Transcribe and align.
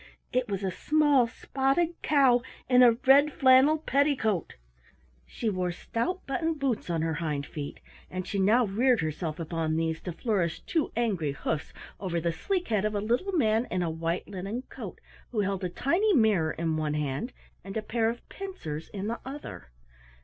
It 0.33 0.49
was 0.49 0.63
a 0.63 0.71
small 0.71 1.27
spotted 1.27 1.89
cow 2.01 2.41
in 2.67 2.81
a 2.81 2.93
red 2.93 3.31
flannel 3.31 3.77
petticoat. 3.77 4.55
She 5.27 5.47
wore 5.47 5.71
stout 5.71 6.25
button 6.25 6.55
boots 6.55 6.89
on 6.89 7.03
her 7.03 7.13
hind 7.13 7.45
feet, 7.45 7.79
and 8.09 8.25
she 8.25 8.39
now 8.39 8.65
reared 8.65 9.01
herself 9.01 9.39
upon 9.39 9.75
these 9.75 10.01
to 10.01 10.11
flourish 10.11 10.61
two 10.61 10.91
angry 10.95 11.33
hoofs 11.33 11.71
over 11.99 12.19
the 12.19 12.33
sleek 12.33 12.69
head 12.69 12.83
of 12.83 12.95
a 12.95 12.99
little 12.99 13.33
man 13.33 13.67
in 13.69 13.83
a 13.83 13.91
white 13.91 14.27
linen 14.27 14.63
coat 14.69 14.99
who 15.29 15.41
held 15.41 15.63
a 15.63 15.69
tiny 15.69 16.15
mirror 16.15 16.49
in 16.51 16.77
one 16.77 16.95
hand 16.95 17.31
and 17.63 17.77
a 17.77 17.83
pair 17.83 18.09
of 18.09 18.27
pincers 18.27 18.89
in 18.89 19.05
the 19.05 19.19
other. 19.23 19.67